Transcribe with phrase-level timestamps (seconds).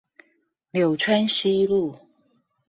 [0.71, 1.95] 柳川西路